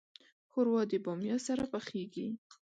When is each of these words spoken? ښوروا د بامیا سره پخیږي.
ښوروا 0.49 0.81
د 0.91 0.93
بامیا 1.05 1.37
سره 1.47 1.63
پخیږي. 1.71 2.27